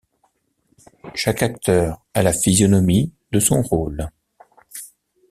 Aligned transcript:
Chaque 1.13 1.43
acteur 1.43 2.03
a 2.15 2.23
la 2.23 2.33
physionomie 2.33 3.13
de 3.31 3.39
son 3.39 3.61
rôle. 3.61 4.09